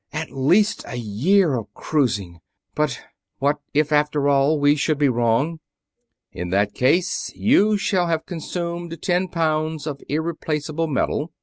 "At 0.11 0.31
least 0.31 0.83
a 0.87 0.95
year 0.95 1.53
of 1.53 1.71
cruising. 1.75 2.39
But... 2.73 3.01
what 3.37 3.59
if, 3.71 3.91
after 3.91 4.27
all, 4.27 4.59
we 4.59 4.75
should 4.75 4.97
be 4.97 5.09
wrong?" 5.09 5.59
"In 6.31 6.49
that 6.49 6.73
case 6.73 7.31
you 7.35 7.77
shall 7.77 8.07
have 8.07 8.25
consumed 8.25 8.99
ten 9.03 9.27
pounds 9.27 9.85
of 9.85 10.01
irreplaceable 10.09 10.87
metal." 10.87 11.31